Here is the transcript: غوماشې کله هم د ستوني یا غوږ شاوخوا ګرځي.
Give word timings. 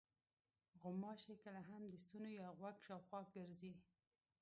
غوماشې 0.81 1.33
کله 1.43 1.61
هم 1.69 1.81
د 1.87 1.93
ستوني 2.03 2.31
یا 2.39 2.47
غوږ 2.57 2.75
شاوخوا 2.85 3.21
ګرځي. 3.35 3.73